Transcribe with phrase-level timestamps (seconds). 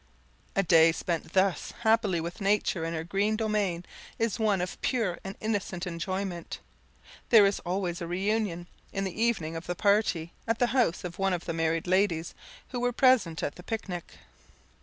[0.55, 3.85] A day spent thus happily with nature in her green domain,
[4.17, 6.57] is one of pure and innocent enjoyment.
[7.29, 11.19] There is always a reunion, in the evening, of the party, at the house of
[11.19, 12.33] one of the married ladies
[12.69, 14.13] who were present at the picnic.